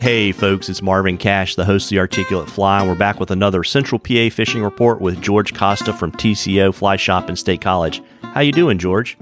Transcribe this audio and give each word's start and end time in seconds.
Hey, 0.00 0.32
folks, 0.32 0.70
it's 0.70 0.80
Marvin 0.80 1.18
Cash, 1.18 1.56
the 1.56 1.66
host 1.66 1.88
of 1.88 1.90
the 1.90 1.98
Articulate 1.98 2.48
Fly, 2.48 2.80
and 2.80 2.88
we're 2.88 2.94
back 2.94 3.20
with 3.20 3.30
another 3.30 3.62
Central 3.62 3.98
PA 3.98 4.30
fishing 4.30 4.62
report 4.62 4.98
with 4.98 5.20
George 5.20 5.52
Costa 5.52 5.92
from 5.92 6.10
TCO 6.10 6.74
Fly 6.74 6.96
Shop 6.96 7.28
and 7.28 7.38
State 7.38 7.60
College. 7.60 8.02
How 8.22 8.40
you 8.40 8.50
doing, 8.50 8.78
George? 8.78 9.18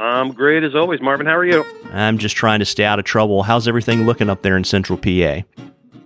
I'm 0.00 0.32
great 0.32 0.64
as 0.64 0.74
always, 0.74 1.02
Marvin. 1.02 1.26
How 1.26 1.36
are 1.36 1.44
you? 1.44 1.62
I'm 1.92 2.16
just 2.16 2.36
trying 2.36 2.60
to 2.60 2.64
stay 2.64 2.84
out 2.84 2.98
of 2.98 3.04
trouble. 3.04 3.42
How's 3.42 3.68
everything 3.68 4.06
looking 4.06 4.30
up 4.30 4.40
there 4.40 4.56
in 4.56 4.64
Central 4.64 4.98
PA? 4.98 5.42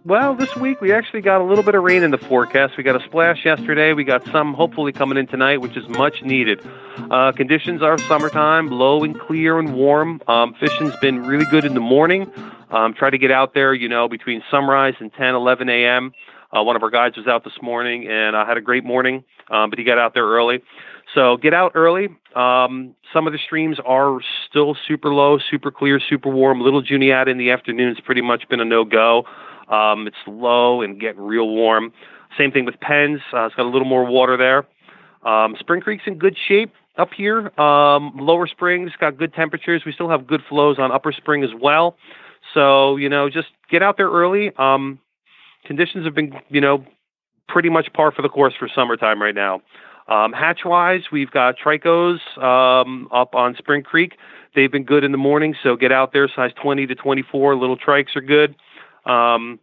Well, 0.05 0.35
this 0.35 0.57
week 0.57 0.81
we 0.81 0.91
actually 0.91 1.21
got 1.21 1.41
a 1.41 1.45
little 1.45 1.63
bit 1.63 1.77
of 1.77 1.85
rain 1.85 2.03
in 2.03 2.11
the 2.11 2.19
forecast. 2.19 2.77
We 2.77 2.83
got 2.83 3.01
a 3.01 3.05
splash 3.05 3.45
yesterday. 3.45 3.93
We 3.93 4.03
got 4.03 4.27
some 4.33 4.53
hopefully 4.53 4.91
coming 4.91 5.17
in 5.17 5.29
tonight, 5.29 5.59
which 5.59 5.77
is 5.77 5.89
much 5.91 6.25
needed. 6.25 6.61
Uh, 7.09 7.31
conditions 7.31 7.83
are 7.83 7.97
summertime, 7.99 8.69
low 8.69 9.05
and 9.05 9.17
clear 9.17 9.61
and 9.61 9.75
warm. 9.75 10.21
Um, 10.27 10.55
fishing's 10.55 10.97
been 10.97 11.25
really 11.25 11.45
good 11.45 11.65
in 11.65 11.75
the 11.75 11.81
morning. 11.81 12.33
Um, 12.71 12.95
try 12.95 13.11
to 13.11 13.19
get 13.19 13.31
out 13.31 13.55
there, 13.55 13.73
you 13.75 13.89
know, 13.89 14.09
between 14.09 14.43
sunrise 14.51 14.95
and 15.01 15.13
10, 15.15 15.35
11 15.35 15.69
a.m. 15.69 16.13
Uh, 16.57 16.63
one 16.63 16.77
of 16.77 16.83
our 16.83 16.91
guides 16.91 17.17
was 17.17 17.27
out 17.27 17.45
this 17.45 17.59
morning 17.63 18.07
and 18.09 18.35
uh, 18.35 18.45
had 18.47 18.57
a 18.57 18.61
great 18.61 18.85
morning, 18.85 19.25
um, 19.51 19.71
but 19.71 19.79
he 19.79 19.85
got 19.85 19.99
out 19.99 20.15
there 20.15 20.25
early. 20.27 20.63
So 21.15 21.37
get 21.37 21.55
out 21.55 21.73
early. 21.75 22.09
Um, 22.35 22.95
some 23.13 23.27
of 23.27 23.33
the 23.33 23.39
streams 23.39 23.79
are 23.85 24.19
still 24.49 24.77
super 24.87 25.13
low, 25.13 25.39
super 25.51 25.71
clear, 25.71 26.01
super 26.01 26.29
warm. 26.31 26.61
Little 26.61 26.83
Juniata 26.83 27.31
in 27.31 27.39
the 27.39 27.51
afternoon 27.51 27.95
has 27.95 28.05
pretty 28.05 28.21
much 28.21 28.49
been 28.49 28.61
a 28.61 28.65
no 28.65 28.85
go. 28.85 29.25
Um, 29.69 30.07
it's 30.07 30.17
low 30.27 30.83
and 30.83 31.01
getting 31.01 31.21
real 31.21 31.49
warm. 31.49 31.93
Same 32.37 32.53
thing 32.53 32.65
with 32.65 32.79
Penns. 32.81 33.21
Uh, 33.33 33.47
it's 33.47 33.55
got 33.55 33.67
a 33.67 33.71
little 33.71 33.89
more 33.89 34.05
water 34.05 34.37
there. 34.37 34.67
Um, 35.31 35.57
Spring 35.59 35.81
Creek's 35.81 36.05
in 36.07 36.19
good 36.19 36.37
shape 36.47 36.73
up 36.97 37.11
here. 37.17 37.59
Um, 37.61 38.13
Lower 38.17 38.47
Spring's 38.47 38.93
got 38.99 39.17
good 39.17 39.33
temperatures. 39.35 39.83
We 39.85 39.93
still 39.93 40.09
have 40.11 40.27
good 40.27 40.43
flows 40.49 40.79
on 40.79 40.93
Upper 40.93 41.13
Spring 41.13 41.43
as 41.43 41.51
well. 41.59 41.97
So, 42.55 42.97
you 42.97 43.09
know, 43.09 43.29
just 43.29 43.49
get 43.71 43.83
out 43.83 43.97
there 43.97 44.11
early. 44.11 44.53
Um, 44.57 44.99
conditions 45.65 46.05
have 46.05 46.15
been, 46.15 46.33
you 46.49 46.61
know, 46.61 46.85
pretty 47.49 47.69
much 47.69 47.93
par 47.93 48.13
for 48.13 48.23
the 48.23 48.29
course 48.29 48.55
for 48.59 48.69
summertime 48.75 49.21
right 49.21 49.35
now. 49.35 49.63
Um, 50.09 50.33
hatch 50.33 50.61
wise, 50.65 51.03
we've 51.13 51.31
got 51.31 51.57
Tricos 51.59 52.19
um, 52.43 53.09
up 53.13 53.35
on 53.35 53.55
Spring 53.57 53.83
Creek. 53.83 54.15
They've 54.55 54.73
been 54.73 54.85
good 54.85 55.05
in 55.05 55.13
the 55.13 55.19
morning, 55.19 55.55
so 55.63 55.77
get 55.77 55.93
out 55.93 56.13
there, 56.13 56.29
size 56.35 56.51
20 56.61 56.87
to 56.87 56.95
24. 56.95 57.57
Little 57.57 57.77
trikes 57.77 58.17
are 58.17 58.23
good. 58.23 58.57
Um, 59.05 59.61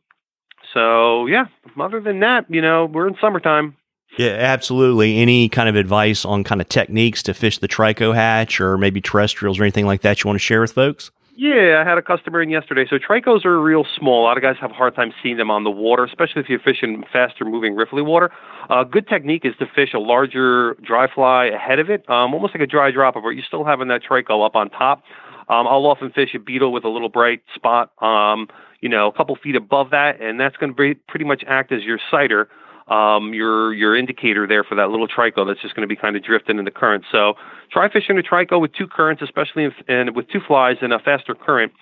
so, 0.73 1.25
yeah, 1.25 1.45
other 1.79 1.99
than 1.99 2.19
that, 2.19 2.45
you 2.49 2.61
know, 2.61 2.85
we're 2.85 3.07
in 3.07 3.15
summertime. 3.19 3.75
Yeah, 4.17 4.29
absolutely. 4.29 5.17
Any 5.17 5.49
kind 5.49 5.67
of 5.67 5.75
advice 5.75 6.25
on 6.25 6.43
kind 6.43 6.61
of 6.61 6.69
techniques 6.69 7.23
to 7.23 7.33
fish 7.33 7.57
the 7.57 7.67
trico 7.67 8.13
hatch 8.13 8.61
or 8.61 8.77
maybe 8.77 9.01
terrestrials 9.01 9.59
or 9.59 9.63
anything 9.63 9.85
like 9.85 10.01
that 10.01 10.23
you 10.23 10.27
want 10.27 10.35
to 10.35 10.43
share 10.43 10.61
with 10.61 10.71
folks? 10.71 11.11
Yeah, 11.37 11.83
I 11.85 11.89
had 11.89 11.97
a 11.97 12.01
customer 12.01 12.41
in 12.41 12.49
yesterday. 12.49 12.85
So 12.89 12.97
tricos 12.97 13.43
are 13.43 13.61
real 13.61 13.85
small. 13.99 14.23
A 14.23 14.25
lot 14.25 14.37
of 14.37 14.41
guys 14.43 14.55
have 14.61 14.71
a 14.71 14.73
hard 14.73 14.95
time 14.95 15.11
seeing 15.21 15.35
them 15.35 15.51
on 15.51 15.65
the 15.65 15.69
water, 15.69 16.05
especially 16.05 16.41
if 16.41 16.47
you're 16.47 16.59
fishing 16.59 17.03
faster 17.11 17.43
moving 17.43 17.75
riffly 17.75 18.05
water. 18.05 18.31
A 18.69 18.73
uh, 18.73 18.83
good 18.85 19.05
technique 19.05 19.43
is 19.43 19.53
to 19.59 19.65
fish 19.75 19.89
a 19.93 19.99
larger 19.99 20.75
dry 20.75 21.13
fly 21.13 21.47
ahead 21.47 21.79
of 21.79 21.89
it, 21.89 22.09
um, 22.09 22.33
almost 22.33 22.55
like 22.55 22.63
a 22.63 22.67
dry 22.67 22.89
dropper, 22.89 23.19
but 23.19 23.29
you're 23.29 23.43
still 23.45 23.65
having 23.65 23.89
that 23.89 24.01
trico 24.01 24.45
up 24.45 24.55
on 24.55 24.69
top. 24.69 25.03
Um, 25.49 25.67
I'll 25.67 25.85
often 25.85 26.09
fish 26.09 26.33
a 26.35 26.39
beetle 26.39 26.71
with 26.71 26.85
a 26.85 26.89
little 26.89 27.09
bright 27.09 27.43
spot, 27.53 27.91
um, 28.01 28.47
you 28.79 28.87
know, 28.87 29.07
a 29.07 29.11
couple 29.11 29.35
feet 29.35 29.57
above 29.57 29.89
that, 29.91 30.21
and 30.21 30.39
that's 30.39 30.55
going 30.55 30.73
to 30.73 30.95
pretty 31.07 31.25
much 31.25 31.43
act 31.47 31.73
as 31.73 31.83
your 31.83 31.99
sighter 32.09 32.47
um, 32.87 33.33
your 33.33 33.73
your 33.73 33.95
indicator 33.95 34.45
there 34.47 34.63
for 34.63 34.75
that 34.75 34.89
little 34.89 35.07
trico 35.07 35.45
that's 35.45 35.61
just 35.61 35.75
going 35.75 35.87
to 35.87 35.87
be 35.87 35.95
kind 35.95 36.15
of 36.15 36.23
drifting 36.23 36.59
in 36.59 36.65
the 36.65 36.71
current. 36.71 37.03
So 37.11 37.33
try 37.71 37.89
fishing 37.89 38.17
a 38.17 38.21
trico 38.21 38.59
with 38.61 38.73
two 38.73 38.87
currents, 38.87 39.21
especially 39.21 39.69
and 39.87 40.15
with 40.15 40.29
two 40.29 40.39
flies 40.45 40.77
in 40.81 40.91
a 40.91 40.99
faster 40.99 41.33
current. 41.33 41.73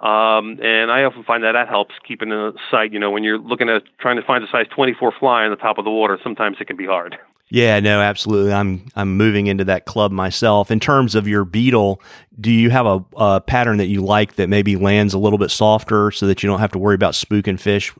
Um, 0.00 0.58
and 0.62 0.90
I 0.90 1.04
often 1.04 1.24
find 1.24 1.42
that 1.44 1.52
that 1.52 1.68
helps 1.68 1.94
keeping 2.06 2.28
the 2.28 2.52
sight. 2.70 2.92
You 2.92 2.98
know, 2.98 3.10
when 3.10 3.22
you're 3.22 3.38
looking 3.38 3.68
at 3.68 3.82
trying 3.98 4.16
to 4.16 4.22
find 4.22 4.44
a 4.44 4.46
size 4.50 4.66
24 4.74 5.12
fly 5.18 5.44
on 5.44 5.50
the 5.50 5.56
top 5.56 5.78
of 5.78 5.84
the 5.84 5.90
water, 5.90 6.18
sometimes 6.22 6.58
it 6.60 6.66
can 6.66 6.76
be 6.76 6.86
hard. 6.86 7.16
Yeah, 7.48 7.78
no, 7.78 8.00
absolutely. 8.00 8.52
I'm 8.52 8.88
I'm 8.96 9.16
moving 9.16 9.46
into 9.46 9.62
that 9.66 9.84
club 9.84 10.10
myself. 10.10 10.68
In 10.68 10.80
terms 10.80 11.14
of 11.14 11.28
your 11.28 11.44
beetle, 11.44 12.02
do 12.40 12.50
you 12.50 12.70
have 12.70 12.86
a, 12.86 13.04
a 13.16 13.40
pattern 13.40 13.76
that 13.76 13.86
you 13.86 14.02
like 14.02 14.34
that 14.34 14.48
maybe 14.48 14.74
lands 14.74 15.14
a 15.14 15.18
little 15.18 15.38
bit 15.38 15.52
softer 15.52 16.10
so 16.10 16.26
that 16.26 16.42
you 16.42 16.48
don't 16.48 16.58
have 16.58 16.72
to 16.72 16.78
worry 16.78 16.96
about 16.96 17.14
spooking 17.14 17.58
fish 17.58 17.94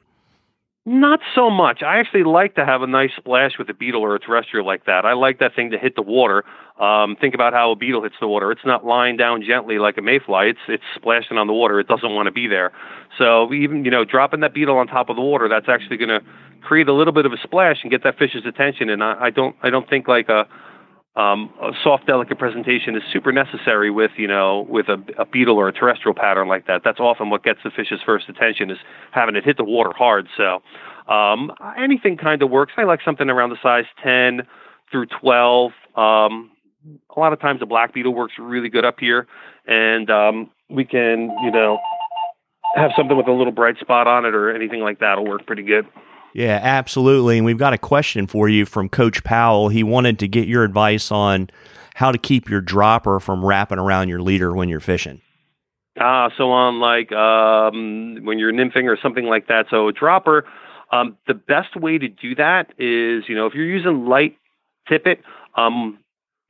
not 0.86 1.18
so 1.34 1.50
much. 1.50 1.82
I 1.82 1.98
actually 1.98 2.22
like 2.22 2.54
to 2.54 2.64
have 2.64 2.80
a 2.80 2.86
nice 2.86 3.10
splash 3.16 3.58
with 3.58 3.68
a 3.68 3.74
beetle 3.74 4.02
or 4.02 4.14
a 4.14 4.20
terrestrial 4.20 4.64
like 4.64 4.86
that. 4.86 5.04
I 5.04 5.14
like 5.14 5.40
that 5.40 5.54
thing 5.54 5.72
to 5.72 5.78
hit 5.78 5.96
the 5.96 6.02
water. 6.02 6.44
Um, 6.80 7.16
think 7.16 7.34
about 7.34 7.52
how 7.52 7.72
a 7.72 7.76
beetle 7.76 8.04
hits 8.04 8.14
the 8.20 8.28
water. 8.28 8.52
It's 8.52 8.64
not 8.64 8.86
lying 8.86 9.16
down 9.16 9.42
gently 9.42 9.78
like 9.78 9.98
a 9.98 10.02
mayfly. 10.02 10.50
It's 10.50 10.60
it's 10.68 10.84
splashing 10.94 11.38
on 11.38 11.48
the 11.48 11.52
water. 11.52 11.80
It 11.80 11.88
doesn't 11.88 12.14
want 12.14 12.26
to 12.26 12.32
be 12.32 12.46
there. 12.46 12.70
So 13.18 13.52
even 13.52 13.84
you 13.84 13.90
know 13.90 14.04
dropping 14.04 14.40
that 14.40 14.54
beetle 14.54 14.78
on 14.78 14.86
top 14.86 15.08
of 15.08 15.16
the 15.16 15.22
water, 15.22 15.48
that's 15.48 15.68
actually 15.68 15.96
going 15.96 16.08
to 16.08 16.20
create 16.62 16.88
a 16.88 16.92
little 16.92 17.12
bit 17.12 17.26
of 17.26 17.32
a 17.32 17.38
splash 17.42 17.78
and 17.82 17.90
get 17.90 18.04
that 18.04 18.16
fish's 18.16 18.46
attention. 18.46 18.88
And 18.88 19.02
I, 19.02 19.24
I 19.24 19.30
don't 19.30 19.56
I 19.64 19.70
don't 19.70 19.88
think 19.90 20.06
like 20.06 20.28
a 20.28 20.46
um, 21.16 21.50
a 21.62 21.72
soft, 21.82 22.06
delicate 22.06 22.38
presentation 22.38 22.94
is 22.94 23.02
super 23.10 23.32
necessary 23.32 23.90
with 23.90 24.10
you 24.16 24.28
know 24.28 24.66
with 24.68 24.88
a, 24.88 25.02
a 25.18 25.24
beetle 25.24 25.56
or 25.56 25.68
a 25.68 25.72
terrestrial 25.72 26.14
pattern 26.14 26.46
like 26.46 26.66
that. 26.66 26.82
That's 26.84 27.00
often 27.00 27.30
what 27.30 27.42
gets 27.42 27.60
the 27.64 27.70
fish's 27.70 28.00
first 28.04 28.28
attention 28.28 28.70
is 28.70 28.78
having 29.12 29.34
it 29.34 29.44
hit 29.44 29.56
the 29.56 29.64
water 29.64 29.92
hard. 29.96 30.28
So 30.36 30.62
um, 31.12 31.52
anything 31.78 32.18
kind 32.18 32.42
of 32.42 32.50
works. 32.50 32.74
I 32.76 32.84
like 32.84 33.00
something 33.02 33.30
around 33.30 33.50
the 33.50 33.56
size 33.62 33.86
10 34.02 34.42
through 34.90 35.06
12. 35.20 35.72
Um, 35.96 36.50
a 37.14 37.18
lot 37.18 37.32
of 37.32 37.40
times 37.40 37.60
the 37.60 37.66
black 37.66 37.94
beetle 37.94 38.14
works 38.14 38.34
really 38.38 38.68
good 38.68 38.84
up 38.84 39.00
here, 39.00 39.26
and 39.66 40.10
um, 40.10 40.50
we 40.68 40.84
can 40.84 41.34
you 41.42 41.50
know 41.50 41.78
have 42.74 42.90
something 42.94 43.16
with 43.16 43.26
a 43.26 43.32
little 43.32 43.52
bright 43.52 43.78
spot 43.78 44.06
on 44.06 44.26
it 44.26 44.34
or 44.34 44.54
anything 44.54 44.80
like 44.80 44.98
that 44.98 45.16
will 45.16 45.26
work 45.26 45.46
pretty 45.46 45.62
good. 45.62 45.86
Yeah, 46.36 46.60
absolutely. 46.62 47.38
And 47.38 47.46
we've 47.46 47.56
got 47.56 47.72
a 47.72 47.78
question 47.78 48.26
for 48.26 48.46
you 48.46 48.66
from 48.66 48.90
Coach 48.90 49.24
Powell. 49.24 49.70
He 49.70 49.82
wanted 49.82 50.18
to 50.18 50.28
get 50.28 50.46
your 50.46 50.64
advice 50.64 51.10
on 51.10 51.48
how 51.94 52.12
to 52.12 52.18
keep 52.18 52.50
your 52.50 52.60
dropper 52.60 53.20
from 53.20 53.42
wrapping 53.42 53.78
around 53.78 54.10
your 54.10 54.20
leader 54.20 54.54
when 54.54 54.68
you're 54.68 54.78
fishing. 54.78 55.22
Ah, 55.98 56.28
so 56.36 56.50
on 56.50 56.78
like 56.78 57.10
um, 57.10 58.18
when 58.26 58.38
you're 58.38 58.52
nymphing 58.52 58.84
or 58.84 58.98
something 59.02 59.24
like 59.24 59.46
that. 59.46 59.64
So 59.70 59.88
a 59.88 59.92
dropper, 59.94 60.44
um, 60.92 61.16
the 61.26 61.32
best 61.32 61.74
way 61.74 61.96
to 61.96 62.06
do 62.06 62.34
that 62.34 62.66
is, 62.78 63.24
you 63.30 63.34
know, 63.34 63.46
if 63.46 63.54
you're 63.54 63.64
using 63.64 64.04
light 64.04 64.36
tippet, 64.90 65.22
um, 65.56 65.98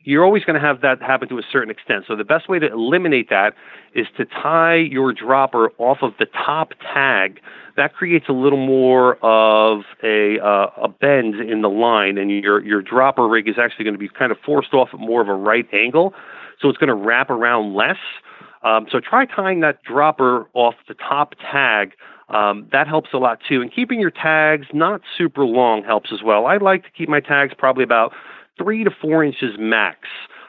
you're 0.06 0.24
always 0.24 0.44
going 0.44 0.58
to 0.58 0.64
have 0.64 0.80
that 0.82 1.02
happen 1.02 1.28
to 1.28 1.38
a 1.38 1.42
certain 1.50 1.68
extent. 1.68 2.04
So 2.06 2.14
the 2.14 2.24
best 2.24 2.48
way 2.48 2.60
to 2.60 2.72
eliminate 2.72 3.28
that 3.30 3.54
is 3.92 4.06
to 4.16 4.24
tie 4.24 4.76
your 4.76 5.12
dropper 5.12 5.72
off 5.78 5.98
of 6.00 6.12
the 6.20 6.26
top 6.26 6.70
tag. 6.94 7.40
That 7.76 7.92
creates 7.92 8.26
a 8.28 8.32
little 8.32 8.64
more 8.64 9.16
of 9.16 9.82
a 10.04 10.38
uh, 10.38 10.70
a 10.80 10.88
bend 10.88 11.34
in 11.34 11.60
the 11.60 11.68
line, 11.68 12.18
and 12.18 12.30
your 12.30 12.64
your 12.64 12.80
dropper 12.82 13.26
rig 13.26 13.48
is 13.48 13.56
actually 13.58 13.84
going 13.84 13.94
to 13.94 13.98
be 13.98 14.08
kind 14.08 14.30
of 14.30 14.38
forced 14.46 14.72
off 14.72 14.90
at 14.94 15.00
more 15.00 15.20
of 15.20 15.28
a 15.28 15.34
right 15.34 15.66
angle. 15.74 16.14
So 16.62 16.68
it's 16.68 16.78
going 16.78 16.88
to 16.88 16.94
wrap 16.94 17.28
around 17.28 17.74
less. 17.74 17.98
Um, 18.62 18.86
so 18.90 19.00
try 19.00 19.26
tying 19.26 19.60
that 19.60 19.82
dropper 19.82 20.46
off 20.54 20.74
the 20.88 20.94
top 20.94 21.34
tag. 21.52 21.92
Um, 22.28 22.68
that 22.72 22.88
helps 22.88 23.10
a 23.12 23.18
lot 23.18 23.40
too. 23.46 23.60
And 23.60 23.72
keeping 23.72 24.00
your 24.00 24.10
tags 24.10 24.66
not 24.72 25.00
super 25.18 25.44
long 25.44 25.84
helps 25.84 26.12
as 26.12 26.22
well. 26.24 26.46
I 26.46 26.56
like 26.56 26.84
to 26.84 26.90
keep 26.90 27.08
my 27.08 27.20
tags 27.20 27.54
probably 27.56 27.84
about 27.84 28.12
three 28.58 28.84
to 28.84 28.90
four 28.90 29.24
inches 29.24 29.56
max. 29.58 30.00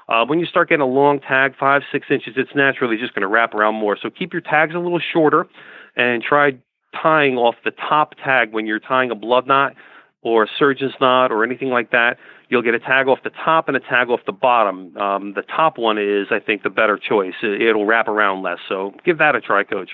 Uh, 0.10 0.26
when 0.26 0.40
you 0.40 0.46
start 0.46 0.70
getting 0.70 0.82
a 0.82 0.86
long 0.86 1.20
tag, 1.20 1.54
five, 1.60 1.82
six 1.92 2.08
inches, 2.10 2.34
it's 2.38 2.56
naturally 2.56 2.96
just 2.98 3.14
going 3.14 3.22
to 3.22 3.28
wrap 3.28 3.54
around 3.54 3.76
more. 3.76 3.98
So 4.02 4.10
keep 4.10 4.32
your 4.32 4.42
tags 4.42 4.74
a 4.74 4.80
little 4.80 5.02
shorter 5.14 5.48
and 5.96 6.24
try 6.24 6.58
tying 7.02 7.36
off 7.38 7.56
the 7.66 7.72
top 7.72 8.16
tag 8.24 8.54
when 8.54 8.66
you're 8.66 8.80
tying 8.80 9.12
a 9.12 9.16
blood 9.16 9.48
knot 9.48 9.74
or 10.22 10.44
a 10.44 10.48
surgeon's 10.58 10.94
knot 11.02 11.32
or 11.32 11.44
anything 11.44 11.70
like 11.70 11.92
that. 11.92 12.18
You'll 12.50 12.62
get 12.62 12.74
a 12.74 12.80
tag 12.80 13.08
off 13.10 13.20
the 13.24 13.32
top 13.32 13.68
and 13.68 13.76
a 13.76 13.82
tag 13.82 14.10
off 14.10 14.22
the 14.26 14.32
bottom. 14.32 14.96
Um, 14.98 15.34
the 15.34 15.42
top 15.42 15.78
one 15.78 15.98
is, 15.98 16.28
I 16.32 16.40
think, 16.40 16.64
the 16.64 16.70
better 16.70 16.98
choice. 16.98 17.34
It'll 17.44 17.86
wrap 17.86 18.08
around 18.08 18.44
less. 18.44 18.60
So 18.70 18.94
give 19.04 19.18
that 19.18 19.36
a 19.36 19.42
try, 19.42 19.66
coach. 19.66 19.92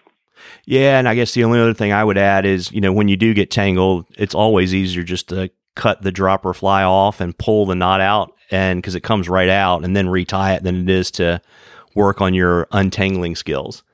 Yeah, 0.66 1.00
and 1.00 1.10
I 1.10 1.16
guess 1.16 1.34
the 1.34 1.44
only 1.44 1.60
other 1.60 1.74
thing 1.74 1.92
I 1.92 2.04
would 2.04 2.18
add 2.18 2.46
is, 2.46 2.72
you 2.72 2.82
know, 2.82 2.94
when 2.94 3.08
you 3.08 3.18
do 3.18 3.34
get 3.34 3.50
tangled, 3.50 4.06
it's 4.18 4.36
always 4.36 4.74
easier 4.74 5.04
just 5.04 5.30
to 5.30 5.50
cut 5.75 6.02
the 6.02 6.12
dropper 6.12 6.54
fly 6.54 6.84
off 6.84 7.20
and 7.20 7.38
pull 7.38 7.66
the 7.66 7.75
knot 7.75 8.02
out 8.02 8.34
and 8.52 8.81
because 8.81 8.96
it 8.96 9.02
comes 9.02 9.28
right 9.28 9.50
out 9.50 9.84
and 9.84 9.96
then 9.96 10.10
retie 10.10 10.56
it 10.56 10.64
than 10.64 10.81
it 10.84 10.90
is 10.90 11.10
to 11.12 11.42
work 11.96 12.22
on 12.22 12.34
your 12.34 12.68
untangling 12.72 13.36
skills. 13.36 13.84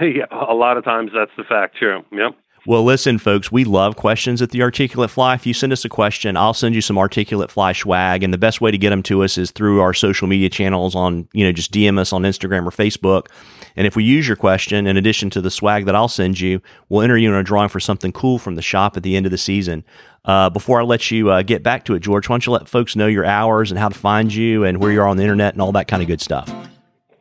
Yeah, 0.00 0.26
a 0.30 0.54
lot 0.54 0.76
of 0.76 0.82
times 0.82 1.12
that's 1.14 1.30
the 1.36 1.44
fact, 1.44 1.76
too. 1.78 2.00
Yep. 2.10 2.32
Well, 2.66 2.82
listen, 2.82 3.18
folks, 3.18 3.52
we 3.52 3.64
love 3.64 3.94
questions 3.94 4.40
at 4.40 4.50
the 4.50 4.62
Articulate 4.62 5.10
Fly. 5.10 5.34
If 5.34 5.46
you 5.46 5.52
send 5.52 5.72
us 5.72 5.84
a 5.84 5.88
question, 5.88 6.36
I'll 6.36 6.54
send 6.54 6.74
you 6.74 6.80
some 6.80 6.96
Articulate 6.96 7.50
Fly 7.50 7.74
swag. 7.74 8.22
And 8.22 8.32
the 8.32 8.38
best 8.38 8.60
way 8.60 8.70
to 8.70 8.78
get 8.78 8.90
them 8.90 9.02
to 9.04 9.22
us 9.22 9.36
is 9.36 9.50
through 9.50 9.80
our 9.80 9.92
social 9.92 10.26
media 10.26 10.48
channels 10.48 10.94
on, 10.94 11.28
you 11.32 11.44
know, 11.44 11.52
just 11.52 11.72
DM 11.72 11.98
us 11.98 12.12
on 12.12 12.22
Instagram 12.22 12.66
or 12.66 12.70
Facebook. 12.70 13.26
And 13.76 13.86
if 13.86 13.96
we 13.96 14.04
use 14.04 14.26
your 14.26 14.36
question, 14.36 14.86
in 14.86 14.96
addition 14.96 15.30
to 15.30 15.40
the 15.40 15.50
swag 15.50 15.86
that 15.86 15.94
I'll 15.94 16.08
send 16.08 16.38
you, 16.40 16.60
we'll 16.88 17.02
enter 17.02 17.16
you 17.16 17.28
in 17.28 17.34
a 17.34 17.42
drawing 17.42 17.68
for 17.68 17.80
something 17.80 18.12
cool 18.12 18.38
from 18.38 18.54
the 18.54 18.62
shop 18.62 18.96
at 18.96 19.02
the 19.02 19.16
end 19.16 19.26
of 19.26 19.32
the 19.32 19.38
season. 19.38 19.84
Uh, 20.24 20.48
before 20.48 20.80
I 20.80 20.84
let 20.84 21.10
you 21.10 21.30
uh, 21.30 21.42
get 21.42 21.62
back 21.62 21.84
to 21.86 21.94
it, 21.94 22.00
George, 22.00 22.28
why 22.28 22.34
don't 22.34 22.46
you 22.46 22.52
let 22.52 22.68
folks 22.68 22.96
know 22.96 23.06
your 23.06 23.24
hours 23.24 23.70
and 23.70 23.78
how 23.78 23.88
to 23.88 23.98
find 23.98 24.32
you 24.32 24.64
and 24.64 24.78
where 24.78 24.92
you 24.92 25.00
are 25.00 25.08
on 25.08 25.16
the 25.16 25.22
internet 25.22 25.54
and 25.54 25.62
all 25.62 25.72
that 25.72 25.88
kind 25.88 26.02
of 26.02 26.08
good 26.08 26.20
stuff? 26.20 26.48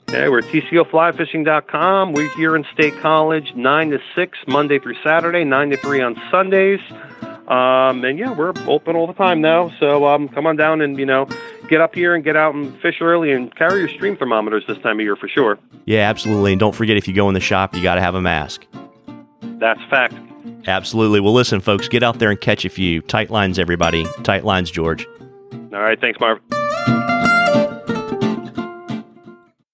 Okay, 0.09 0.29
we're 0.29 0.39
at 0.39 0.45
tcoflyfishing.com. 0.45 2.13
We're 2.13 2.29
here 2.35 2.55
in 2.55 2.65
State 2.71 2.95
College, 2.99 3.53
9 3.55 3.89
to 3.91 3.99
6, 4.15 4.37
Monday 4.47 4.77
through 4.77 4.95
Saturday, 5.03 5.43
9 5.43 5.71
to 5.71 5.77
3 5.77 6.01
on 6.01 6.21
Sundays. 6.29 6.79
Um, 7.47 8.05
and 8.05 8.17
yeah, 8.17 8.33
we're 8.33 8.53
open 8.67 8.95
all 8.95 9.07
the 9.07 9.13
time 9.13 9.41
now. 9.41 9.71
So 9.79 10.05
um, 10.07 10.29
come 10.29 10.47
on 10.47 10.55
down 10.55 10.81
and, 10.81 10.97
you 10.97 11.05
know, 11.05 11.27
get 11.67 11.81
up 11.81 11.93
here 11.93 12.15
and 12.15 12.23
get 12.23 12.35
out 12.35 12.55
and 12.55 12.79
fish 12.81 12.95
early 13.01 13.31
and 13.31 13.53
carry 13.55 13.79
your 13.79 13.89
stream 13.89 14.15
thermometers 14.15 14.63
this 14.67 14.77
time 14.79 14.99
of 14.99 15.03
year 15.03 15.15
for 15.15 15.27
sure. 15.27 15.59
Yeah, 15.85 16.09
absolutely. 16.09 16.53
And 16.53 16.59
don't 16.59 16.73
forget 16.73 16.95
if 16.95 17.07
you 17.07 17.13
go 17.13 17.27
in 17.27 17.33
the 17.33 17.41
shop, 17.41 17.75
you 17.75 17.83
got 17.83 17.95
to 17.95 18.01
have 18.01 18.15
a 18.15 18.21
mask. 18.21 18.65
That's 19.41 19.81
fact. 19.89 20.15
Absolutely. 20.67 21.19
Well, 21.19 21.33
listen, 21.33 21.59
folks, 21.59 21.87
get 21.89 22.03
out 22.03 22.19
there 22.19 22.29
and 22.29 22.39
catch 22.39 22.63
a 22.63 22.69
few. 22.69 23.01
Tight 23.01 23.29
lines, 23.29 23.59
everybody. 23.59 24.05
Tight 24.23 24.45
lines, 24.45 24.71
George. 24.71 25.05
All 25.73 25.81
right. 25.81 25.99
Thanks, 25.99 26.19
Marv. 26.19 26.39